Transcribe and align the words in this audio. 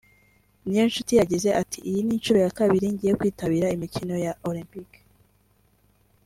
Niyonshuti 0.67 1.13
yagize 1.19 1.49
ati 1.61 1.77
“iyi 1.89 2.01
ni 2.05 2.13
inshuro 2.17 2.39
ya 2.45 2.51
kabiri 2.57 2.85
ngiye 2.93 3.13
kwitabira 3.19 3.73
imikino 3.75 4.15
ya 4.25 4.33
Olempike 4.49 4.99